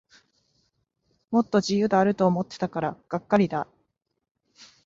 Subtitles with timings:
[1.29, 3.67] もっと自由度あると思ってたからがっかりだ